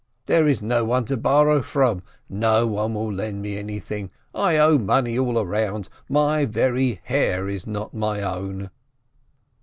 [0.25, 5.19] There is no one to borrow from, nobody will lend me anything, I owe money
[5.19, 8.71] all around, my very hair is not my own."